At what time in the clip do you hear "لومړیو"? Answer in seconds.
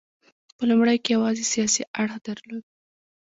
0.69-1.01